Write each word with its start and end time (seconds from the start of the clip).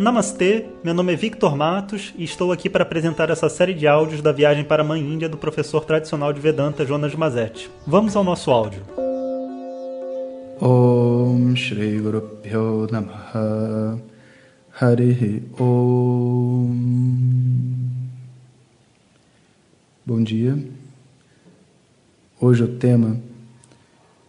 Namastê, 0.00 0.64
meu 0.82 0.94
nome 0.94 1.12
é 1.12 1.16
Victor 1.16 1.54
Matos 1.54 2.14
e 2.16 2.24
estou 2.24 2.52
aqui 2.52 2.70
para 2.70 2.84
apresentar 2.84 3.28
essa 3.28 3.50
série 3.50 3.74
de 3.74 3.86
áudios 3.86 4.22
da 4.22 4.32
viagem 4.32 4.64
para 4.64 4.80
a 4.80 4.84
Mãe 4.84 4.98
Índia 4.98 5.28
do 5.28 5.36
professor 5.36 5.84
tradicional 5.84 6.32
de 6.32 6.40
Vedanta 6.40 6.86
Jonas 6.86 7.14
Mazetti. 7.14 7.70
Vamos 7.86 8.16
ao 8.16 8.24
nosso 8.24 8.50
áudio. 8.50 8.82
Om 10.58 11.54
Shri 11.54 11.98
Guru 11.98 12.88
Namaha 12.90 14.00
Harihi 14.80 15.42
Om 15.60 16.74
Bom 20.06 20.22
dia. 20.22 20.58
Hoje 22.40 22.64
o 22.64 22.68
tema 22.78 23.20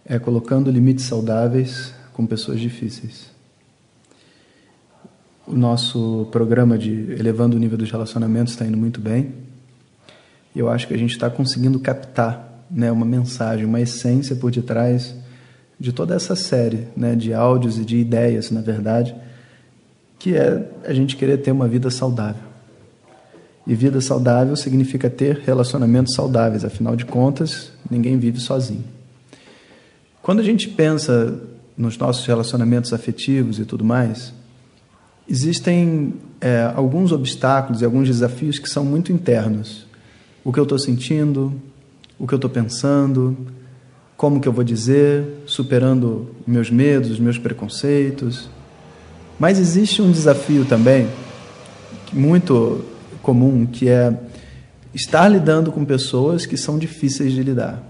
é 0.03 0.19
colocando 0.19 0.69
limites 0.69 1.05
saudáveis 1.05 1.95
com 2.11 2.27
pessoas 2.27 2.59
difíceis 2.59 3.31
o 5.48 5.55
nosso 5.55 6.27
programa 6.31 6.77
de 6.77 6.91
elevando 7.12 7.58
o 7.58 7.59
nível 7.59 7.77
dos 7.77 7.91
relacionamentos 7.91 8.54
está 8.54 8.66
indo 8.66 8.77
muito 8.77 8.99
bem. 9.02 9.34
E 10.55 10.59
eu 10.59 10.70
acho 10.70 10.88
que 10.88 10.94
a 10.94 10.98
gente 10.98 11.12
está 11.12 11.30
conseguindo 11.30 11.80
captar 11.80 12.66
né, 12.70 12.91
uma 12.91 13.05
mensagem, 13.05 13.66
uma 13.66 13.82
essência 13.82 14.35
por 14.35 14.52
detrás 14.52 15.16
de 15.80 15.91
toda 15.91 16.16
essa 16.16 16.35
série 16.35 16.88
né, 16.96 17.16
de 17.16 17.34
áudios 17.34 17.77
e 17.77 17.84
de 17.84 17.98
ideias, 17.98 18.52
na 18.52 18.62
verdade, 18.62 19.16
que 20.20 20.35
é 20.35 20.70
a 20.85 20.94
gente 20.94 21.16
querer 21.16 21.38
ter 21.38 21.52
uma 21.52 21.68
vida 21.68 21.90
saudável. 21.90 22.52
E 23.66 23.73
vida 23.76 23.99
saudável 24.02 24.55
significa 24.55 25.10
ter 25.10 25.40
relacionamentos 25.40 26.13
saudáveis, 26.16 26.63
afinal 26.63 26.96
de 26.96 27.05
contas, 27.05 27.71
ninguém 27.90 28.18
vive 28.18 28.40
sozinho. 28.40 28.84
Quando 30.21 30.40
a 30.40 30.44
gente 30.44 30.70
pensa 30.70 31.40
nos 31.76 31.98
nossos 31.98 32.26
relacionamentos 32.26 32.94
afetivos 32.94 33.60
e 33.60 33.66
tudo 33.66 33.84
mais, 33.84 34.34
existem 35.27 36.13
é, 36.39 36.71
alguns 36.75 37.11
obstáculos 37.11 37.82
e 37.82 37.85
alguns 37.85 38.07
desafios 38.07 38.59
que 38.59 38.70
são 38.70 38.84
muito 38.84 39.12
internos. 39.12 39.85
O 40.43 40.51
que 40.51 40.59
eu 40.59 40.63
estou 40.63 40.79
sentindo, 40.79 41.54
o 42.18 42.27
que 42.27 42.34
eu 42.34 42.37
estou 42.37 42.49
pensando, 42.49 43.37
como 44.18 44.40
que 44.40 44.48
eu 44.48 44.54
vou 44.54 44.63
dizer, 44.63 45.26
superando 45.46 46.35
meus 46.46 46.70
medos, 46.70 47.20
meus 47.20 47.37
preconceitos. 47.37 48.49
Mas 49.40 49.57
existe 49.57 50.01
um 50.01 50.12
desafio 50.12 50.65
também 50.65 51.09
muito 52.13 52.85
comum 53.21 53.65
que 53.65 53.87
é 53.87 54.15
estar 54.93 55.27
lidando 55.29 55.71
com 55.71 55.85
pessoas 55.85 56.46
que 56.46 56.57
são 56.57 56.77
difíceis 56.77 57.31
de 57.34 57.41
lidar. 57.41 57.81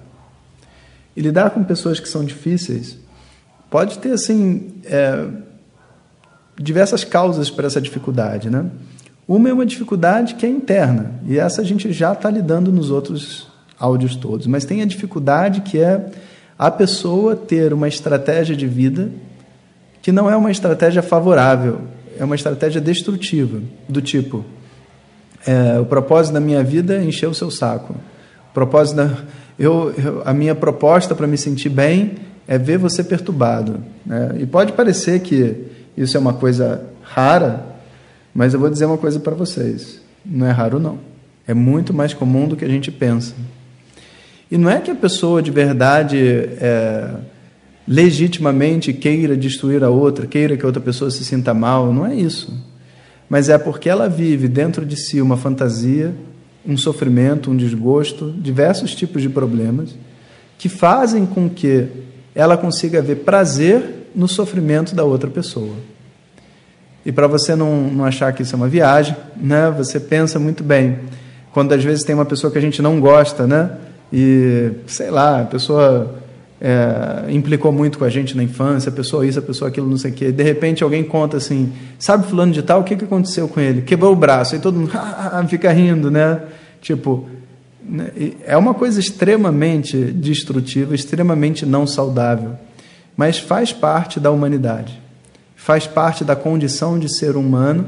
E 1.15 1.21
lidar 1.21 1.49
com 1.49 1.63
pessoas 1.63 1.99
que 1.99 2.07
são 2.07 2.23
difíceis 2.23 2.97
pode 3.69 3.99
ter 3.99 4.11
assim 4.11 4.73
é, 4.85 5.27
diversas 6.61 7.03
causas 7.03 7.49
para 7.49 7.67
essa 7.67 7.81
dificuldade, 7.81 8.49
né? 8.49 8.65
Uma 9.27 9.49
é 9.49 9.53
uma 9.53 9.65
dificuldade 9.65 10.35
que 10.35 10.45
é 10.45 10.49
interna, 10.49 11.11
e 11.27 11.37
essa 11.37 11.61
a 11.61 11.65
gente 11.65 11.91
já 11.93 12.13
está 12.13 12.29
lidando 12.29 12.71
nos 12.71 12.91
outros 12.91 13.47
áudios 13.79 14.15
todos, 14.15 14.45
mas 14.47 14.65
tem 14.65 14.81
a 14.81 14.85
dificuldade 14.85 15.61
que 15.61 15.79
é 15.79 16.05
a 16.57 16.69
pessoa 16.69 17.35
ter 17.35 17.73
uma 17.73 17.87
estratégia 17.87 18.55
de 18.55 18.67
vida 18.67 19.09
que 20.01 20.11
não 20.11 20.29
é 20.29 20.35
uma 20.35 20.51
estratégia 20.51 21.01
favorável, 21.01 21.81
é 22.19 22.23
uma 22.23 22.35
estratégia 22.35 22.81
destrutiva, 22.81 23.61
do 23.87 24.01
tipo: 24.01 24.43
é, 25.45 25.79
o 25.79 25.85
propósito 25.85 26.33
da 26.33 26.39
minha 26.39 26.63
vida 26.63 26.95
é 26.95 27.03
encher 27.03 27.27
o 27.27 27.33
seu 27.33 27.49
saco. 27.49 27.93
O 28.51 28.53
propósito 28.53 28.97
da, 28.97 29.17
eu, 29.57 29.93
eu 29.97 30.21
a 30.25 30.33
minha 30.33 30.55
proposta 30.55 31.15
para 31.15 31.27
me 31.27 31.37
sentir 31.37 31.69
bem 31.69 32.15
é 32.47 32.57
ver 32.57 32.77
você 32.77 33.03
perturbado. 33.03 33.83
Né? 34.05 34.37
E 34.39 34.45
pode 34.45 34.73
parecer 34.73 35.21
que 35.21 35.65
isso 35.95 36.15
é 36.17 36.19
uma 36.19 36.33
coisa 36.33 36.83
rara, 37.01 37.65
mas 38.33 38.53
eu 38.53 38.59
vou 38.59 38.69
dizer 38.69 38.85
uma 38.85 38.97
coisa 38.97 39.19
para 39.19 39.35
vocês: 39.35 40.01
não 40.25 40.47
é 40.47 40.51
raro, 40.51 40.79
não. 40.79 40.99
É 41.47 41.53
muito 41.53 41.93
mais 41.93 42.13
comum 42.13 42.47
do 42.47 42.55
que 42.55 42.63
a 42.63 42.69
gente 42.69 42.91
pensa. 42.91 43.33
E 44.49 44.57
não 44.57 44.69
é 44.69 44.79
que 44.79 44.91
a 44.91 44.95
pessoa 44.95 45.41
de 45.41 45.49
verdade 45.49 46.17
é, 46.17 47.09
legitimamente 47.87 48.93
queira 48.93 49.35
destruir 49.35 49.83
a 49.83 49.89
outra, 49.89 50.27
queira 50.27 50.55
que 50.55 50.63
a 50.63 50.67
outra 50.67 50.81
pessoa 50.81 51.09
se 51.09 51.23
sinta 51.23 51.53
mal, 51.53 51.91
não 51.91 52.05
é 52.05 52.15
isso. 52.15 52.53
Mas 53.29 53.49
é 53.49 53.57
porque 53.57 53.89
ela 53.89 54.09
vive 54.09 54.47
dentro 54.47 54.85
de 54.85 54.97
si 54.97 55.21
uma 55.21 55.37
fantasia, 55.37 56.13
um 56.65 56.77
sofrimento, 56.77 57.49
um 57.49 57.55
desgosto, 57.55 58.31
diversos 58.37 58.93
tipos 58.93 59.21
de 59.21 59.29
problemas 59.29 59.95
que 60.57 60.69
fazem 60.69 61.25
com 61.25 61.49
que 61.49 61.87
ela 62.35 62.55
consiga 62.57 63.01
ver 63.01 63.17
prazer 63.17 64.00
no 64.15 64.27
sofrimento 64.27 64.95
da 64.95 65.03
outra 65.03 65.29
pessoa. 65.29 65.75
E 67.05 67.11
para 67.11 67.27
você 67.27 67.55
não, 67.55 67.87
não 67.87 68.05
achar 68.05 68.31
que 68.31 68.43
isso 68.43 68.55
é 68.55 68.57
uma 68.57 68.67
viagem, 68.67 69.15
né, 69.35 69.73
você 69.75 69.99
pensa 69.99 70.37
muito 70.37 70.63
bem. 70.63 70.99
Quando 71.51 71.73
às 71.73 71.83
vezes 71.83 72.03
tem 72.03 72.13
uma 72.13 72.25
pessoa 72.25 72.51
que 72.51 72.57
a 72.57 72.61
gente 72.61 72.81
não 72.81 72.99
gosta, 72.99 73.47
né, 73.47 73.71
e 74.13 74.71
sei 74.85 75.09
lá, 75.09 75.41
a 75.41 75.45
pessoa 75.45 76.15
é, 76.59 77.31
implicou 77.31 77.71
muito 77.71 77.97
com 77.97 78.05
a 78.05 78.09
gente 78.09 78.37
na 78.37 78.43
infância, 78.43 78.89
a 78.89 78.91
pessoa 78.93 79.25
isso, 79.25 79.39
a 79.39 79.41
pessoa 79.41 79.69
aquilo, 79.69 79.89
não 79.89 79.97
sei 79.97 80.11
o 80.11 80.13
quê. 80.13 80.31
De 80.31 80.43
repente 80.43 80.83
alguém 80.83 81.03
conta 81.03 81.37
assim, 81.37 81.73
sabe 81.97 82.27
fulano 82.27 82.51
de 82.51 82.61
tal, 82.61 82.81
o 82.81 82.83
que, 82.83 82.95
que 82.95 83.05
aconteceu 83.05 83.47
com 83.47 83.59
ele? 83.59 83.81
Quebrou 83.81 84.13
o 84.13 84.15
braço, 84.15 84.53
aí 84.53 84.61
todo 84.61 84.79
mundo 84.79 84.91
fica 85.49 85.71
rindo, 85.71 86.11
né? 86.11 86.39
Tipo, 86.81 87.27
né, 87.83 88.11
é 88.45 88.55
uma 88.55 88.75
coisa 88.75 88.99
extremamente 88.99 89.97
destrutiva, 89.97 90.93
extremamente 90.93 91.65
não 91.65 91.87
saudável 91.87 92.55
mas 93.15 93.37
faz 93.39 93.73
parte 93.73 94.19
da 94.19 94.31
humanidade, 94.31 94.99
faz 95.55 95.85
parte 95.87 96.23
da 96.23 96.35
condição 96.35 96.97
de 96.97 97.13
ser 97.13 97.35
humano, 97.35 97.85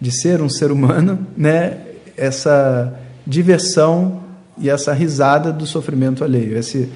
de 0.00 0.10
ser 0.10 0.42
um 0.42 0.48
ser 0.48 0.70
humano, 0.70 1.26
né? 1.36 1.78
Essa 2.16 2.94
diversão 3.26 4.22
e 4.58 4.70
essa 4.70 4.92
risada 4.92 5.52
do 5.52 5.66
sofrimento 5.66 6.24
alheio, 6.24 6.56
esse 6.56 6.88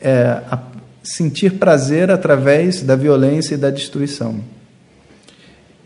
é, 0.00 0.42
sentir 1.02 1.54
prazer 1.54 2.10
através 2.10 2.82
da 2.82 2.96
violência 2.96 3.54
e 3.54 3.58
da 3.58 3.70
destruição. 3.70 4.40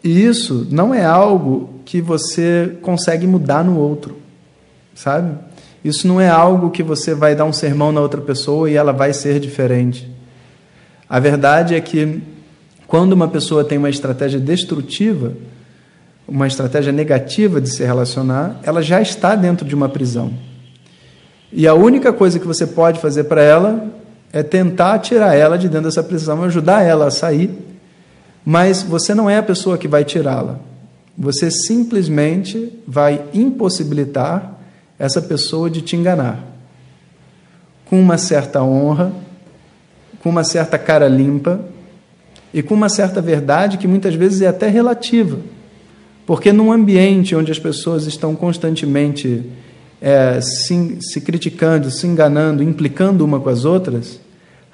E 0.03 0.25
isso 0.25 0.67
não 0.71 0.93
é 0.93 1.05
algo 1.05 1.81
que 1.85 2.01
você 2.01 2.77
consegue 2.83 3.27
mudar 3.27 3.65
no 3.65 3.79
outro, 3.79 4.19
sabe? 4.95 5.35
Isso 5.85 6.07
não 6.07 6.21
é 6.21 6.29
algo 6.29 6.71
que 6.71 6.83
você 6.83 7.15
vai 7.15 7.35
dar 7.35 7.45
um 7.45 7.53
sermão 7.53 7.93
na 7.93 8.01
outra 8.01 8.21
pessoa 8.21 8.71
e 8.71 8.75
ela 8.75 8.93
vai 8.93 9.13
ser 9.13 9.39
diferente. 9.39 10.11
A 11.09 11.21
verdade 11.21 11.75
é 11.75 11.81
que 11.81 12.23
quando 12.87 13.13
uma 13.13 13.29
pessoa 13.29 13.65
tem 13.65 13.79
uma 13.79 13.91
estratégia 13.91 14.41
destrutiva, 14.41 15.33
uma 16.27 16.47
estratégia 16.47 16.93
negativa 16.93 17.61
de 17.61 17.69
se 17.69 17.85
relacionar, 17.85 18.59
ela 18.63 18.83
já 18.83 19.01
está 19.01 19.35
dentro 19.35 19.67
de 19.67 19.75
uma 19.75 19.89
prisão. 19.89 20.33
E 21.53 21.67
a 21.67 21.75
única 21.75 22.13
coisa 22.13 22.39
que 22.39 22.47
você 22.47 22.67
pode 22.67 23.01
fazer 23.01 23.25
para 23.25 23.43
ela 23.43 23.87
é 24.33 24.43
tentar 24.43 24.99
tirar 24.99 25.35
ela 25.35 25.57
de 25.57 25.69
dentro 25.69 25.87
dessa 25.87 26.03
prisão, 26.03 26.43
ajudar 26.43 26.83
ela 26.83 27.07
a 27.07 27.11
sair, 27.11 27.51
mas 28.45 28.83
você 28.83 29.15
não 29.15 29.31
é 29.31 29.39
a 29.39 29.43
pessoa 29.43 29.79
que 29.79 29.87
vai 29.87 30.05
tirá-la. 30.05 30.59
Você 31.17 31.51
simplesmente 31.51 32.73
vai 32.87 33.23
impossibilitar 33.33 34.59
essa 34.99 35.23
pessoa 35.23 35.71
de 35.71 35.81
te 35.81 35.95
enganar. 35.95 36.41
Com 37.85 38.01
uma 38.01 38.19
certa 38.19 38.63
honra, 38.63 39.13
com 40.25 40.31
uma 40.31 40.43
certa 40.43 40.79
cara 40.79 41.07
limpa 41.07 41.61
e 42.53 42.63
com 42.63 42.73
uma 42.73 42.89
certa 42.89 43.21
verdade 43.21 43.77
que 43.77 43.87
muitas 43.87 44.15
vezes 44.15 44.41
é 44.41 44.47
até 44.47 44.69
relativa. 44.69 45.37
Porque 46.27 46.51
num 46.51 46.73
ambiente 46.73 47.37
onde 47.37 47.53
as 47.53 47.59
pessoas 47.59 48.07
estão 48.07 48.35
constantemente 48.35 49.43
é, 50.01 50.41
se, 50.41 50.97
se 51.03 51.21
criticando, 51.21 51.91
se 51.91 52.07
enganando, 52.07 52.63
implicando 52.63 53.23
uma 53.23 53.39
com 53.39 53.51
as 53.51 53.67
outras, 53.67 54.19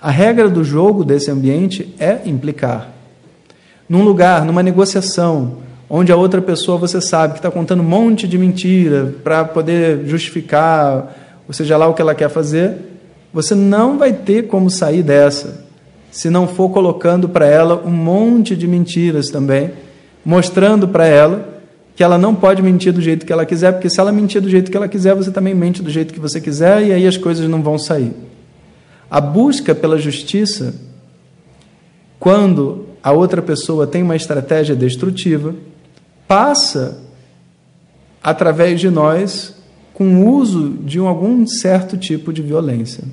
a 0.00 0.08
regra 0.08 0.48
do 0.48 0.62
jogo 0.62 1.04
desse 1.04 1.32
ambiente 1.32 1.92
é 1.98 2.20
implicar. 2.24 2.92
Num 3.88 4.04
lugar, 4.04 4.44
numa 4.44 4.62
negociação, 4.62 5.58
onde 5.88 6.12
a 6.12 6.16
outra 6.16 6.40
pessoa 6.40 6.78
você 6.78 7.00
sabe 7.00 7.32
que 7.32 7.40
está 7.40 7.50
contando 7.50 7.80
um 7.80 7.88
monte 7.88 8.28
de 8.28 8.38
mentira 8.38 9.14
para 9.24 9.44
poder 9.44 10.06
justificar, 10.06 11.12
ou 11.48 11.52
seja 11.52 11.76
lá 11.76 11.88
o 11.88 11.94
que 11.94 12.00
ela 12.00 12.14
quer 12.14 12.30
fazer, 12.30 12.89
você 13.32 13.54
não 13.54 13.96
vai 13.98 14.12
ter 14.12 14.48
como 14.48 14.70
sair 14.70 15.02
dessa 15.02 15.70
se 16.10 16.28
não 16.28 16.48
for 16.48 16.70
colocando 16.70 17.28
para 17.28 17.46
ela 17.46 17.82
um 17.86 17.90
monte 17.90 18.56
de 18.56 18.66
mentiras 18.66 19.28
também, 19.28 19.70
mostrando 20.24 20.88
para 20.88 21.06
ela 21.06 21.60
que 21.94 22.02
ela 22.02 22.18
não 22.18 22.34
pode 22.34 22.62
mentir 22.62 22.92
do 22.92 23.00
jeito 23.00 23.26
que 23.26 23.32
ela 23.32 23.44
quiser, 23.46 23.72
porque 23.72 23.90
se 23.90 24.00
ela 24.00 24.10
mentir 24.10 24.40
do 24.40 24.48
jeito 24.48 24.70
que 24.70 24.76
ela 24.76 24.88
quiser, 24.88 25.14
você 25.14 25.30
também 25.30 25.54
mente 25.54 25.82
do 25.82 25.90
jeito 25.90 26.12
que 26.12 26.20
você 26.20 26.40
quiser 26.40 26.82
e 26.82 26.92
aí 26.92 27.06
as 27.06 27.16
coisas 27.16 27.48
não 27.48 27.62
vão 27.62 27.78
sair. 27.78 28.14
A 29.10 29.20
busca 29.20 29.74
pela 29.74 29.98
justiça, 29.98 30.74
quando 32.18 32.86
a 33.02 33.12
outra 33.12 33.42
pessoa 33.42 33.86
tem 33.86 34.02
uma 34.02 34.16
estratégia 34.16 34.74
destrutiva, 34.74 35.54
passa 36.26 37.02
através 38.22 38.80
de 38.80 38.88
nós 38.88 39.54
com 39.92 40.24
o 40.24 40.34
uso 40.34 40.70
de 40.70 40.98
algum 40.98 41.46
certo 41.46 41.96
tipo 41.98 42.32
de 42.32 42.40
violência 42.40 43.04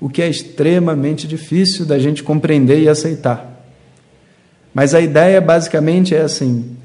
o 0.00 0.08
que 0.08 0.22
é 0.22 0.28
extremamente 0.28 1.28
difícil 1.28 1.84
da 1.84 1.98
gente 1.98 2.22
compreender 2.22 2.80
e 2.80 2.88
aceitar. 2.88 3.46
Mas 4.72 4.94
a 4.94 5.00
ideia 5.00 5.40
basicamente 5.40 6.14
é 6.14 6.22
assim: 6.22 6.76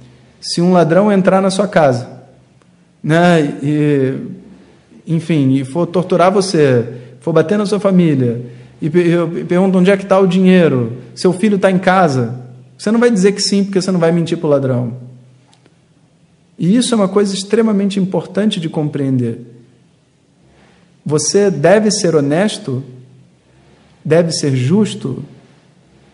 se 0.42 0.62
um 0.62 0.74
ladrão 0.74 1.12
entrar 1.12 1.42
na 1.42 1.50
sua 1.50 1.68
casa, 1.68 2.10
né, 3.02 3.42
e, 3.64 4.18
enfim, 5.08 5.54
e 5.54 5.64
for 5.64 5.86
torturar 5.86 6.32
você, 6.32 6.86
for 7.22 7.32
bater 7.32 7.58
na 7.58 7.66
sua 7.66 7.80
família, 7.80 8.42
e 8.82 8.90
pergunta 8.90 9.78
onde 9.78 9.90
é 9.90 9.98
que 9.98 10.04
está 10.04 10.20
o 10.20 10.28
dinheiro, 10.28 10.98
seu 11.16 11.32
filho 11.32 11.56
está 11.56 11.72
em 11.72 11.80
casa, 11.80 12.42
você 12.78 12.92
não 12.92 13.00
vai 13.00 13.10
dizer 13.10 13.32
que 13.32 13.42
sim, 13.42 13.64
porque 13.64 13.82
você 13.82 13.92
não 13.92 14.00
vai 14.00 14.12
mentir 14.12 14.38
para 14.38 14.48
o 14.48 14.50
ladrão. 14.50 14.98
E 16.58 16.76
isso 16.76 16.94
é 16.94 16.98
uma 16.98 17.08
coisa 17.08 17.34
extremamente 17.34 18.00
importante 18.00 18.60
de 18.60 18.70
compreender. 18.70 19.40
Você 21.06 21.52
deve 21.52 21.92
ser 21.92 22.16
honesto, 22.16 22.84
deve 24.06 24.32
ser 24.32 24.56
justo, 24.56 25.26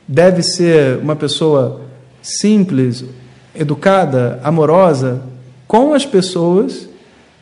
deve 0.07 0.41
ser 0.41 0.97
uma 0.99 1.15
pessoa 1.15 1.81
simples, 2.21 3.03
educada, 3.53 4.39
amorosa 4.43 5.21
com 5.67 5.93
as 5.93 6.05
pessoas 6.05 6.87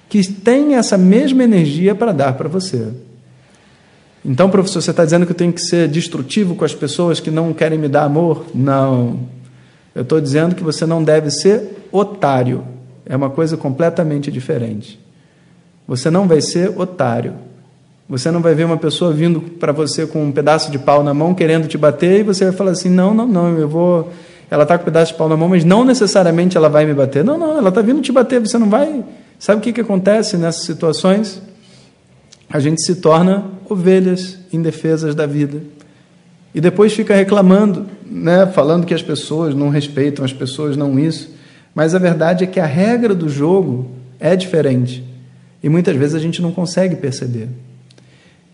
que 0.09 0.23
têm 0.27 0.75
essa 0.75 0.97
mesma 0.97 1.43
energia 1.43 1.93
para 1.93 2.11
dar 2.11 2.33
para 2.33 2.49
você. 2.49 2.87
Então, 4.25 4.49
professor, 4.49 4.81
você 4.81 4.89
está 4.91 5.05
dizendo 5.05 5.25
que 5.25 5.31
eu 5.31 5.35
tenho 5.35 5.53
que 5.53 5.61
ser 5.61 5.87
destrutivo 5.87 6.55
com 6.55 6.65
as 6.65 6.73
pessoas 6.73 7.19
que 7.19 7.31
não 7.31 7.53
querem 7.53 7.77
me 7.77 7.87
dar 7.87 8.03
amor? 8.03 8.47
Não. 8.53 9.19
Eu 9.95 10.01
estou 10.01 10.19
dizendo 10.19 10.55
que 10.55 10.63
você 10.63 10.85
não 10.85 11.03
deve 11.03 11.29
ser 11.31 11.87
otário. 11.91 12.63
É 13.05 13.15
uma 13.15 13.29
coisa 13.29 13.55
completamente 13.55 14.31
diferente. 14.31 14.99
Você 15.87 16.09
não 16.09 16.27
vai 16.27 16.41
ser 16.41 16.77
otário. 16.77 17.33
Você 18.09 18.31
não 18.31 18.41
vai 18.41 18.55
ver 18.55 18.63
uma 18.63 18.77
pessoa 18.77 19.13
vindo 19.13 19.39
para 19.39 19.71
você 19.71 20.07
com 20.07 20.23
um 20.25 20.31
pedaço 20.31 20.71
de 20.71 20.79
pau 20.79 21.03
na 21.03 21.13
mão 21.13 21.35
querendo 21.35 21.67
te 21.67 21.77
bater 21.77 22.21
e 22.21 22.23
você 22.23 22.45
vai 22.45 22.53
falar 22.53 22.71
assim: 22.71 22.89
não, 22.89 23.13
não, 23.13 23.27
não, 23.27 23.55
eu 23.55 23.69
vou. 23.69 24.11
Ela 24.49 24.63
está 24.63 24.79
com 24.79 24.81
um 24.81 24.85
pedaço 24.85 25.11
de 25.11 25.17
pau 25.19 25.29
na 25.29 25.37
mão, 25.37 25.47
mas 25.47 25.63
não 25.63 25.85
necessariamente 25.85 26.57
ela 26.57 26.69
vai 26.69 26.87
me 26.87 26.93
bater. 26.95 27.23
Não, 27.23 27.37
não, 27.37 27.55
ela 27.55 27.69
está 27.69 27.81
vindo 27.81 28.01
te 28.01 28.11
bater, 28.11 28.39
você 28.39 28.57
não 28.57 28.67
vai. 28.67 29.05
Sabe 29.37 29.59
o 29.59 29.61
que, 29.61 29.71
que 29.71 29.81
acontece 29.81 30.37
nessas 30.37 30.63
situações? 30.63 31.39
A 32.49 32.59
gente 32.59 32.83
se 32.83 32.95
torna 32.95 33.45
ovelhas 33.69 34.39
indefesas 34.51 35.13
da 35.13 35.27
vida. 35.27 35.61
E 36.53 36.59
depois 36.59 36.91
fica 36.91 37.13
reclamando, 37.15 37.85
né, 38.03 38.47
falando 38.47 38.87
que 38.87 38.93
as 38.95 39.03
pessoas 39.03 39.53
não 39.53 39.69
respeitam, 39.69 40.25
as 40.25 40.33
pessoas 40.33 40.75
não 40.75 40.97
isso. 40.97 41.31
Mas 41.75 41.93
a 41.93 41.99
verdade 41.99 42.43
é 42.43 42.47
que 42.47 42.59
a 42.59 42.65
regra 42.65 43.13
do 43.13 43.29
jogo 43.29 43.91
é 44.19 44.35
diferente. 44.35 45.03
E 45.61 45.69
muitas 45.69 45.95
vezes 45.95 46.15
a 46.15 46.19
gente 46.19 46.41
não 46.41 46.51
consegue 46.51 46.95
perceber. 46.95 47.49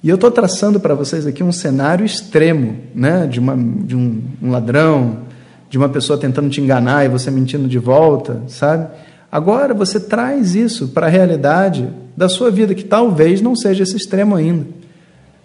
E 0.05 0.09
eu 0.09 0.13
estou 0.13 0.29
traçando 0.29 0.79
para 0.79 0.93
vocês 0.93 1.25
aqui 1.25 1.43
um 1.43 1.51
cenário 1.51 2.05
extremo, 2.05 2.77
né? 2.93 3.25
de, 3.25 3.39
uma, 3.39 3.57
de 3.57 3.95
um, 3.95 4.21
um 4.39 4.51
ladrão, 4.51 5.21
de 5.67 5.79
uma 5.79 5.89
pessoa 5.89 6.15
tentando 6.15 6.47
te 6.47 6.61
enganar 6.61 7.03
e 7.03 7.09
você 7.09 7.31
mentindo 7.31 7.67
de 7.67 7.79
volta, 7.79 8.43
sabe? 8.47 8.87
Agora 9.31 9.73
você 9.73 9.99
traz 9.99 10.53
isso 10.53 10.89
para 10.89 11.07
a 11.07 11.09
realidade 11.09 11.89
da 12.15 12.29
sua 12.29 12.51
vida, 12.51 12.75
que 12.75 12.83
talvez 12.83 13.41
não 13.41 13.55
seja 13.55 13.81
esse 13.81 13.97
extremo 13.97 14.35
ainda. 14.35 14.67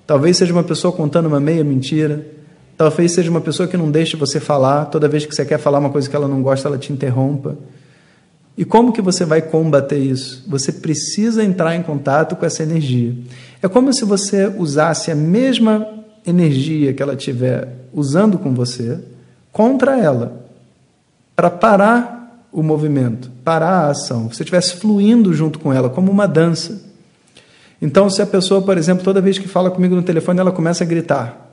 Talvez 0.06 0.36
seja 0.36 0.52
uma 0.52 0.62
pessoa 0.62 0.92
contando 0.92 1.24
uma 1.24 1.40
meia 1.40 1.64
mentira, 1.64 2.26
talvez 2.76 3.12
seja 3.12 3.30
uma 3.30 3.40
pessoa 3.40 3.66
que 3.66 3.78
não 3.78 3.90
deixe 3.90 4.14
você 4.14 4.38
falar, 4.38 4.84
toda 4.84 5.08
vez 5.08 5.24
que 5.24 5.34
você 5.34 5.46
quer 5.46 5.58
falar 5.58 5.78
uma 5.78 5.88
coisa 5.88 6.06
que 6.06 6.14
ela 6.14 6.28
não 6.28 6.42
gosta, 6.42 6.68
ela 6.68 6.76
te 6.76 6.92
interrompa. 6.92 7.56
E 8.58 8.64
como 8.66 8.92
que 8.92 9.00
você 9.00 9.24
vai 9.24 9.40
combater 9.40 9.96
isso? 9.96 10.44
Você 10.46 10.70
precisa 10.70 11.42
entrar 11.42 11.74
em 11.74 11.82
contato 11.82 12.36
com 12.36 12.44
essa 12.44 12.62
energia. 12.62 13.14
É 13.62 13.68
como 13.68 13.92
se 13.92 14.04
você 14.04 14.46
usasse 14.46 15.10
a 15.10 15.14
mesma 15.14 15.86
energia 16.26 16.92
que 16.92 17.02
ela 17.02 17.16
tiver 17.16 17.68
usando 17.92 18.38
com 18.38 18.54
você 18.54 18.98
contra 19.52 19.98
ela, 19.98 20.44
para 21.34 21.50
parar 21.50 22.46
o 22.52 22.62
movimento, 22.62 23.30
parar 23.44 23.86
a 23.86 23.90
ação. 23.90 24.28
Você 24.28 24.42
estivesse 24.42 24.76
fluindo 24.76 25.32
junto 25.32 25.58
com 25.58 25.72
ela, 25.72 25.88
como 25.88 26.10
uma 26.10 26.26
dança. 26.26 26.82
Então, 27.80 28.10
se 28.10 28.20
a 28.20 28.26
pessoa, 28.26 28.60
por 28.60 28.76
exemplo, 28.76 29.02
toda 29.02 29.20
vez 29.20 29.38
que 29.38 29.48
fala 29.48 29.70
comigo 29.70 29.94
no 29.94 30.02
telefone, 30.02 30.40
ela 30.40 30.52
começa 30.52 30.84
a 30.84 30.86
gritar. 30.86 31.49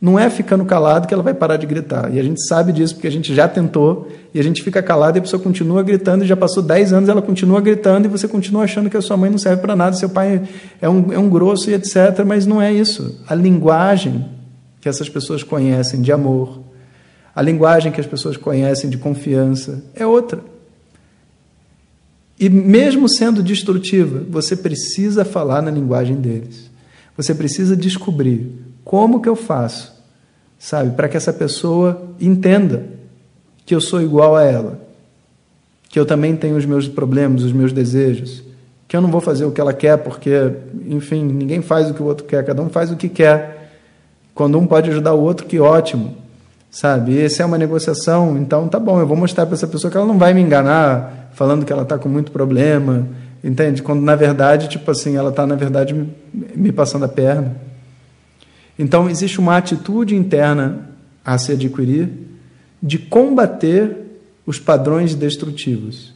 Não 0.00 0.18
é 0.18 0.28
ficando 0.28 0.64
calado 0.64 1.06
que 1.06 1.14
ela 1.14 1.22
vai 1.22 1.32
parar 1.32 1.56
de 1.56 1.66
gritar. 1.66 2.12
E 2.12 2.20
a 2.20 2.22
gente 2.22 2.44
sabe 2.46 2.72
disso 2.72 2.94
porque 2.94 3.06
a 3.06 3.10
gente 3.10 3.34
já 3.34 3.48
tentou 3.48 4.08
e 4.34 4.40
a 4.40 4.42
gente 4.42 4.62
fica 4.62 4.82
calado 4.82 5.16
e 5.16 5.20
a 5.20 5.22
pessoa 5.22 5.42
continua 5.42 5.82
gritando 5.82 6.24
e 6.24 6.26
já 6.26 6.36
passou 6.36 6.62
10 6.62 6.92
anos 6.92 7.08
ela 7.08 7.22
continua 7.22 7.60
gritando 7.60 8.06
e 8.06 8.08
você 8.08 8.28
continua 8.28 8.64
achando 8.64 8.90
que 8.90 8.96
a 8.96 9.00
sua 9.00 9.16
mãe 9.16 9.30
não 9.30 9.38
serve 9.38 9.62
para 9.62 9.74
nada, 9.74 9.96
seu 9.96 10.10
pai 10.10 10.42
é 10.80 10.88
um, 10.88 11.12
é 11.12 11.18
um 11.18 11.30
grosso 11.30 11.70
e 11.70 11.74
etc. 11.74 12.22
Mas 12.26 12.44
não 12.44 12.60
é 12.60 12.72
isso. 12.72 13.20
A 13.26 13.34
linguagem 13.34 14.26
que 14.80 14.88
essas 14.88 15.08
pessoas 15.08 15.42
conhecem 15.42 16.02
de 16.02 16.12
amor, 16.12 16.60
a 17.34 17.40
linguagem 17.40 17.90
que 17.90 18.00
as 18.00 18.06
pessoas 18.06 18.36
conhecem 18.36 18.90
de 18.90 18.98
confiança 18.98 19.82
é 19.94 20.06
outra. 20.06 20.40
E 22.38 22.50
mesmo 22.50 23.08
sendo 23.08 23.42
destrutiva, 23.42 24.22
você 24.28 24.56
precisa 24.56 25.24
falar 25.24 25.62
na 25.62 25.70
linguagem 25.70 26.16
deles. 26.16 26.70
Você 27.16 27.34
precisa 27.34 27.76
descobrir 27.76 28.63
como 28.84 29.20
que 29.20 29.28
eu 29.28 29.36
faço 29.36 29.94
sabe? 30.64 30.92
Para 30.92 31.08
que 31.10 31.16
essa 31.16 31.30
pessoa 31.30 32.00
entenda 32.18 32.84
que 33.66 33.74
eu 33.74 33.82
sou 33.82 34.00
igual 34.00 34.34
a 34.34 34.42
ela, 34.42 34.80
que 35.90 36.00
eu 36.00 36.06
também 36.06 36.34
tenho 36.34 36.56
os 36.56 36.64
meus 36.64 36.88
problemas, 36.88 37.42
os 37.42 37.52
meus 37.52 37.70
desejos, 37.70 38.42
que 38.88 38.96
eu 38.96 39.02
não 39.02 39.10
vou 39.10 39.20
fazer 39.20 39.44
o 39.44 39.50
que 39.50 39.60
ela 39.60 39.74
quer 39.74 39.98
porque, 39.98 40.52
enfim, 40.86 41.22
ninguém 41.22 41.60
faz 41.60 41.90
o 41.90 41.94
que 41.94 42.02
o 42.02 42.06
outro 42.06 42.24
quer, 42.24 42.42
cada 42.46 42.62
um 42.62 42.70
faz 42.70 42.90
o 42.90 42.96
que 42.96 43.10
quer. 43.10 43.72
Quando 44.34 44.58
um 44.58 44.66
pode 44.66 44.90
ajudar 44.90 45.12
o 45.12 45.20
outro, 45.20 45.46
que 45.46 45.60
ótimo, 45.60 46.16
sabe? 46.70 47.20
Essa 47.20 47.42
é 47.42 47.46
uma 47.46 47.58
negociação, 47.58 48.38
então 48.38 48.66
tá 48.66 48.80
bom, 48.80 48.98
eu 48.98 49.06
vou 49.06 49.18
mostrar 49.18 49.44
para 49.44 49.54
essa 49.54 49.66
pessoa 49.66 49.90
que 49.90 49.98
ela 49.98 50.06
não 50.06 50.16
vai 50.16 50.32
me 50.32 50.40
enganar 50.40 51.30
falando 51.34 51.66
que 51.66 51.72
ela 51.72 51.82
está 51.82 51.98
com 51.98 52.08
muito 52.08 52.32
problema, 52.32 53.06
entende? 53.42 53.82
Quando 53.82 54.00
na 54.00 54.16
verdade, 54.16 54.66
tipo 54.68 54.90
assim, 54.90 55.14
ela 55.14 55.28
está 55.28 55.46
na 55.46 55.56
verdade 55.56 55.92
me, 55.92 56.08
me 56.56 56.72
passando 56.72 57.04
a 57.04 57.08
perna. 57.08 57.54
Então, 58.78 59.08
existe 59.08 59.38
uma 59.38 59.56
atitude 59.56 60.14
interna 60.14 60.88
a 61.24 61.38
se 61.38 61.52
adquirir 61.52 62.10
de 62.82 62.98
combater 62.98 63.96
os 64.46 64.58
padrões 64.58 65.14
destrutivos. 65.14 66.12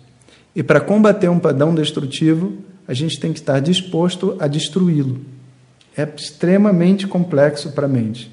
E 0.55 0.63
para 0.63 0.81
combater 0.81 1.29
um 1.29 1.39
padrão 1.39 1.75
destrutivo, 1.75 2.55
a 2.87 2.93
gente 2.93 3.19
tem 3.21 3.33
que 3.33 3.39
estar 3.39 3.61
disposto 3.61 4.37
a 4.39 4.47
destruí-lo. 4.47 5.21
É 5.97 6.09
extremamente 6.17 7.07
complexo 7.07 7.73
para 7.73 7.87
a 7.87 7.89
mente. 7.89 8.31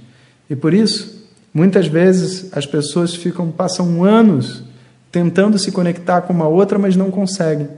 E 0.49 0.55
por 0.55 0.73
isso, 0.73 1.27
muitas 1.53 1.87
vezes 1.87 2.49
as 2.51 2.65
pessoas 2.65 3.15
ficam 3.15 3.51
passam 3.51 4.03
anos 4.03 4.63
tentando 5.11 5.57
se 5.57 5.71
conectar 5.71 6.21
com 6.21 6.33
uma 6.33 6.47
outra, 6.47 6.77
mas 6.77 6.95
não 6.95 7.09
conseguem, 7.09 7.69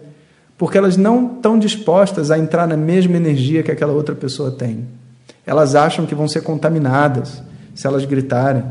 porque 0.57 0.77
elas 0.77 0.97
não 0.97 1.35
estão 1.35 1.59
dispostas 1.59 2.31
a 2.31 2.39
entrar 2.39 2.67
na 2.67 2.75
mesma 2.75 3.15
energia 3.15 3.61
que 3.61 3.71
aquela 3.71 3.93
outra 3.93 4.15
pessoa 4.15 4.49
tem. 4.49 4.87
Elas 5.47 5.75
acham 5.75 6.05
que 6.05 6.13
vão 6.13 6.27
ser 6.27 6.41
contaminadas 6.41 7.41
se 7.73 7.87
elas 7.87 8.03
gritarem. 8.03 8.65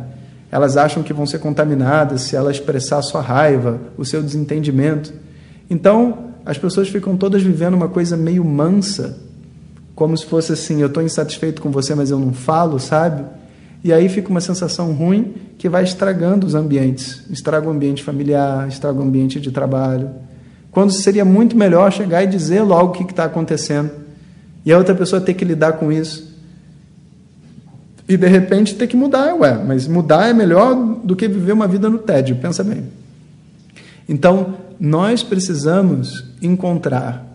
Elas 0.53 0.77
acham 0.77 1.03
que 1.03 1.13
vão 1.15 1.25
ser 1.25 1.39
contaminadas 1.39 2.21
se 2.21 2.37
ela 2.37 2.51
expressar 2.51 3.01
sua 3.01 3.23
raiva, 3.23 3.81
o 3.97 4.05
seu 4.05 4.23
desentendimento. 4.23 5.13
Então, 5.71 6.27
as 6.45 6.59
pessoas 6.59 6.89
ficam 6.91 7.17
todas 7.17 7.43
vivendo 7.43 7.75
uma 7.75 7.89
coisa 7.89 8.15
meio 8.15 8.45
mansa, 8.45 9.19
como 9.95 10.15
se 10.17 10.27
fosse 10.27 10.53
assim: 10.53 10.83
eu 10.83 10.89
estou 10.89 11.03
insatisfeito 11.03 11.63
com 11.63 11.71
você, 11.71 11.95
mas 11.95 12.11
eu 12.11 12.19
não 12.19 12.35
falo, 12.35 12.79
sabe? 12.79 13.25
E 13.83 13.91
aí 13.91 14.09
fica 14.11 14.29
uma 14.29 14.41
sensação 14.41 14.93
ruim 14.93 15.35
que 15.57 15.71
vai 15.71 15.83
estragando 15.83 16.47
os 16.47 16.55
ambientes. 16.55 17.23
Estraga 17.31 17.67
o 17.67 17.71
ambiente 17.71 18.03
familiar, 18.03 18.69
estraga 18.69 19.01
o 19.01 19.03
ambiente 19.03 19.41
de 19.41 19.51
trabalho. 19.51 20.11
Quando 20.71 20.93
seria 20.93 21.25
muito 21.25 21.57
melhor 21.57 21.91
chegar 21.91 22.23
e 22.23 22.27
dizer 22.27 22.61
logo 22.61 22.91
o 22.91 22.93
que 22.93 23.11
está 23.11 23.25
acontecendo. 23.25 23.91
E 24.65 24.73
a 24.73 24.77
outra 24.77 24.95
pessoa 24.95 25.23
ter 25.23 25.33
que 25.35 25.45
lidar 25.45 25.75
com 25.75 25.91
isso 25.91 26.36
e 28.09 28.17
de 28.17 28.29
repente 28.29 28.75
ter 28.75 28.87
que 28.87 28.97
mudar, 28.97 29.35
ué, 29.35 29.63
mas 29.65 29.89
mudar 29.89 30.29
é 30.29 30.33
melhor 30.33 30.75
do 31.03 31.17
que 31.17 31.27
viver 31.27 31.53
uma 31.53 31.67
vida 31.67 31.89
no 31.89 31.99
tédio, 31.99 32.37
pensa 32.37 32.63
bem. 32.63 32.85
Então, 34.09 34.55
nós 34.79 35.23
precisamos 35.23 36.25
encontrar 36.41 37.27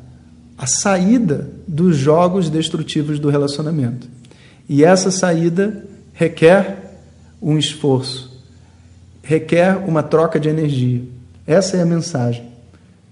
a 0.58 0.66
saída 0.66 1.50
dos 1.68 1.98
jogos 1.98 2.50
destrutivos 2.50 3.20
do 3.20 3.30
relacionamento. 3.30 4.08
E 4.70 4.84
essa 4.84 5.12
saída 5.12 5.86
requer 6.14 7.00
um 7.42 7.58
esforço, 7.58 8.42
requer 9.24 9.76
uma 9.88 10.04
troca 10.04 10.40
de 10.40 10.48
energia. 10.48 11.02
Essa 11.48 11.78
é 11.78 11.82
a 11.82 11.86
mensagem. 11.86 12.46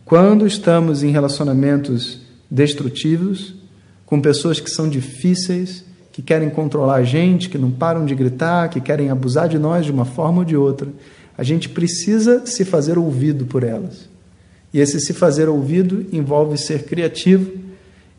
Quando 0.06 0.48
estamos 0.48 1.04
em 1.04 1.12
relacionamentos 1.12 2.22
destrutivos, 2.50 3.56
com 4.06 4.22
pessoas 4.22 4.60
que 4.60 4.70
são 4.70 4.88
difíceis, 4.88 5.84
que 6.20 6.24
querem 6.24 6.50
controlar 6.50 6.96
a 6.96 7.04
gente, 7.04 7.48
que 7.48 7.58
não 7.58 7.72
param 7.72 8.06
de 8.06 8.14
gritar, 8.14 8.68
que 8.68 8.82
querem 8.82 9.10
abusar 9.10 9.48
de 9.48 9.58
nós 9.58 9.86
de 9.86 9.92
uma 9.94 10.04
forma 10.04 10.40
ou 10.40 10.44
de 10.44 10.54
outra. 10.54 10.90
A 11.38 11.44
gente 11.44 11.70
precisa 11.70 12.46
se 12.46 12.66
fazer 12.66 12.98
ouvido 12.98 13.46
por 13.46 13.64
elas. 13.64 14.10
E 14.74 14.82
esse 14.82 15.00
se 15.00 15.14
fazer 15.14 15.48
ouvido 15.48 16.06
envolve 16.12 16.58
ser 16.58 16.84
criativo 16.84 17.54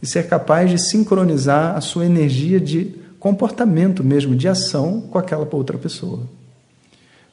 e 0.02 0.06
ser 0.06 0.26
capaz 0.28 0.70
de 0.70 0.78
sincronizar 0.78 1.76
a 1.76 1.82
sua 1.82 2.06
energia 2.06 2.58
de 2.58 2.94
comportamento 3.18 4.02
mesmo, 4.02 4.34
de 4.34 4.48
ação 4.48 5.02
com 5.02 5.18
aquela 5.18 5.46
outra 5.52 5.76
pessoa. 5.76 6.20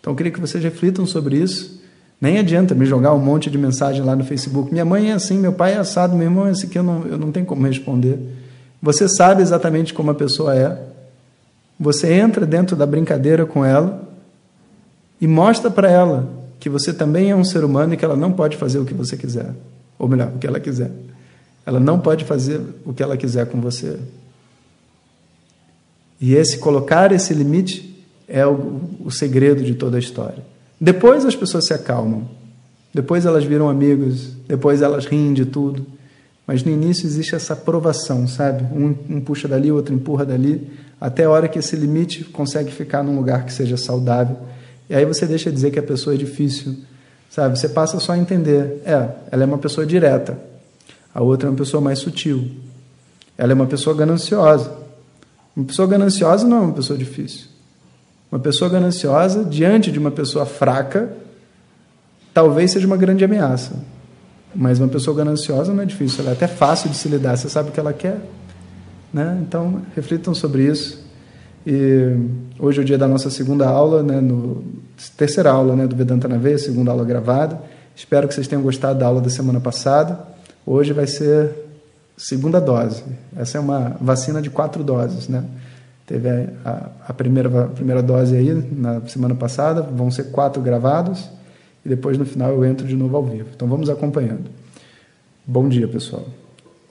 Então 0.01 0.11
eu 0.11 0.17
queria 0.17 0.33
que 0.33 0.41
vocês 0.41 0.61
reflitam 0.61 1.05
sobre 1.05 1.37
isso, 1.37 1.81
Nem 2.19 2.39
adianta 2.39 2.75
me 2.75 2.85
jogar 2.85 3.13
um 3.13 3.19
monte 3.19 3.49
de 3.49 3.57
mensagem 3.57 4.01
lá 4.01 4.17
no 4.17 4.25
Facebook. 4.25 4.69
Minha 4.69 4.83
mãe 4.83 5.11
é 5.11 5.13
assim, 5.13 5.37
meu 5.37 5.53
pai 5.53 5.75
é 5.75 5.77
assado, 5.77 6.13
meu 6.13 6.25
irmão 6.25 6.45
é 6.45 6.49
assim, 6.49 6.67
que 6.67 6.77
eu 6.77 6.83
não, 6.83 7.05
eu 7.05 7.17
não 7.17 7.31
tenho 7.31 7.45
como 7.45 7.65
responder. 7.65 8.19
Você 8.87 9.05
sabe 9.09 9.41
exatamente 9.41 9.93
como 9.93 10.11
a 10.11 10.15
pessoa 10.15 10.55
é. 10.55 10.81
Você 11.77 12.13
entra 12.13 12.45
dentro 12.45 12.73
da 12.73 12.85
brincadeira 12.85 13.45
com 13.45 13.65
ela 13.65 14.07
e 15.19 15.27
mostra 15.27 15.69
para 15.69 15.91
ela 15.91 16.29
que 16.57 16.69
você 16.69 16.93
também 16.93 17.29
é 17.29 17.35
um 17.35 17.43
ser 17.43 17.65
humano 17.65 17.93
e 17.93 17.97
que 17.97 18.05
ela 18.05 18.15
não 18.15 18.31
pode 18.31 18.55
fazer 18.55 18.79
o 18.79 18.85
que 18.85 18.93
você 18.93 19.17
quiser. 19.17 19.53
Ou 19.99 20.07
melhor, 20.07 20.31
o 20.33 20.39
que 20.39 20.47
ela 20.47 20.57
quiser. 20.57 20.89
Ela 21.65 21.81
não 21.81 21.99
pode 21.99 22.23
fazer 22.23 22.61
o 22.85 22.93
que 22.93 23.03
ela 23.03 23.17
quiser 23.17 23.47
com 23.47 23.59
você. 23.59 23.99
E 26.21 26.33
esse 26.33 26.57
colocar 26.57 27.11
esse 27.11 27.33
limite 27.33 27.93
é 28.25 28.47
o, 28.47 28.79
o 29.03 29.11
segredo 29.11 29.65
de 29.65 29.75
toda 29.75 29.97
a 29.97 29.99
história. 29.99 30.45
Depois 30.79 31.25
as 31.25 31.35
pessoas 31.35 31.65
se 31.65 31.73
acalmam. 31.73 32.25
Depois 32.93 33.25
elas 33.25 33.43
viram 33.43 33.67
amigos. 33.67 34.31
Depois 34.47 34.81
elas 34.81 35.05
riem 35.05 35.33
de 35.33 35.45
tudo. 35.45 35.96
Mas 36.47 36.63
no 36.63 36.71
início 36.71 37.05
existe 37.05 37.35
essa 37.35 37.53
provação, 37.57 38.25
sabe? 38.25 38.63
Um, 38.73 38.95
um 39.09 39.19
puxa 39.19 39.49
dali, 39.49 39.69
outro 39.69 39.93
empurra 39.93 40.25
dali, 40.25 40.71
até 40.99 41.25
a 41.25 41.29
hora 41.29 41.49
que 41.49 41.59
esse 41.59 41.75
limite 41.75 42.23
consegue 42.23 42.71
ficar 42.71 43.03
num 43.03 43.17
lugar 43.17 43.45
que 43.45 43.51
seja 43.51 43.75
saudável. 43.75 44.37
E 44.89 44.95
aí 44.95 45.03
você 45.03 45.25
deixa 45.25 45.49
de 45.49 45.55
dizer 45.55 45.71
que 45.71 45.79
a 45.79 45.83
pessoa 45.83 46.15
é 46.15 46.17
difícil, 46.17 46.77
sabe? 47.29 47.59
Você 47.59 47.67
passa 47.67 47.99
só 47.99 48.13
a 48.13 48.17
entender. 48.17 48.81
É, 48.85 49.09
ela 49.29 49.43
é 49.43 49.45
uma 49.45 49.57
pessoa 49.57 49.85
direta. 49.85 50.39
A 51.13 51.21
outra 51.21 51.49
é 51.49 51.51
uma 51.51 51.57
pessoa 51.57 51.81
mais 51.81 51.99
sutil. 51.99 52.49
Ela 53.37 53.51
é 53.51 53.55
uma 53.55 53.67
pessoa 53.67 53.93
gananciosa. 53.93 54.71
Uma 55.53 55.65
pessoa 55.65 55.87
gananciosa 55.87 56.47
não 56.47 56.57
é 56.57 56.61
uma 56.61 56.73
pessoa 56.73 56.97
difícil. 56.97 57.47
Uma 58.31 58.39
pessoa 58.39 58.69
gananciosa, 58.69 59.43
diante 59.43 59.91
de 59.91 59.99
uma 59.99 60.11
pessoa 60.11 60.45
fraca, 60.45 61.11
talvez 62.33 62.71
seja 62.71 62.87
uma 62.87 62.97
grande 62.97 63.25
ameaça. 63.25 63.73
Mas 64.59 64.79
uma 64.79 64.87
pessoa 64.87 65.15
gananciosa 65.15 65.71
não 65.71 65.83
é 65.83 65.85
difícil, 65.85 66.21
ela 66.21 66.31
é 66.31 66.33
até 66.33 66.47
fácil 66.47 66.89
de 66.89 66.97
se 66.97 67.07
lidar, 67.07 67.37
você 67.37 67.47
sabe 67.47 67.69
o 67.69 67.71
que 67.71 67.79
ela 67.79 67.93
quer. 67.93 68.19
Né? 69.13 69.37
Então, 69.47 69.83
reflitam 69.95 70.33
sobre 70.33 70.63
isso. 70.65 71.05
E 71.63 72.17
hoje 72.57 72.79
é 72.79 72.81
o 72.81 72.85
dia 72.85 72.97
da 72.97 73.07
nossa 73.07 73.29
segunda 73.29 73.67
aula, 73.67 74.01
né, 74.01 74.19
no, 74.19 74.63
terceira 75.15 75.51
aula 75.51 75.75
né, 75.75 75.85
do 75.85 75.95
Vedanta 75.95 76.27
na 76.27 76.37
Veia, 76.37 76.57
segunda 76.57 76.89
aula 76.89 77.05
gravada. 77.05 77.61
Espero 77.95 78.27
que 78.27 78.33
vocês 78.33 78.47
tenham 78.47 78.63
gostado 78.63 78.97
da 78.97 79.05
aula 79.05 79.21
da 79.21 79.29
semana 79.29 79.59
passada. 79.59 80.19
Hoje 80.65 80.91
vai 80.91 81.05
ser 81.05 81.51
segunda 82.17 82.59
dose. 82.59 83.03
Essa 83.35 83.59
é 83.59 83.61
uma 83.61 83.95
vacina 84.01 84.41
de 84.41 84.49
quatro 84.49 84.83
doses, 84.83 85.27
né? 85.27 85.43
Teve 86.07 86.29
a, 86.63 86.89
a, 87.09 87.13
primeira, 87.13 87.63
a 87.63 87.67
primeira 87.67 88.01
dose 88.01 88.35
aí 88.35 88.53
na 88.71 89.01
semana 89.01 89.35
passada, 89.35 89.81
vão 89.81 90.09
ser 90.09 90.31
quatro 90.31 90.61
gravados, 90.61 91.29
e 91.87 91.89
depois 91.89 92.17
no 92.17 92.25
final 92.25 92.51
eu 92.51 92.65
entro 92.65 92.85
de 92.85 92.97
novo 92.97 93.15
ao 93.15 93.23
vivo. 93.23 93.47
Então 93.55 93.65
vamos 93.65 93.89
acompanhando. 93.89 94.49
Bom 95.45 95.69
dia, 95.69 95.87
pessoal. 95.87 96.25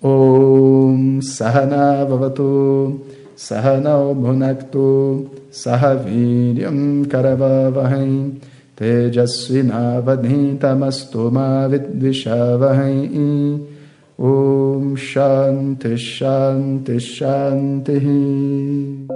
Om 0.02 1.20
Sahana 1.20 2.02
Vavatu 2.06 3.02
Sahana 3.36 3.98
Bhunaktu 4.14 5.28
Sahaviryam 5.50 7.04
Karavavahai 7.04 8.32
Tejasvinavadhintamastu 8.74 11.30
Vidvishavahai 11.70 13.60
Om 14.18 14.96
Shanti 14.96 15.98
Shanti 15.98 16.98
Shanti. 16.98 19.15